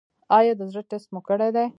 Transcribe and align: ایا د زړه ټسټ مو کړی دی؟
ایا 0.37 0.53
د 0.59 0.61
زړه 0.71 0.81
ټسټ 0.89 1.09
مو 1.13 1.19
کړی 1.29 1.49
دی؟ 1.55 1.65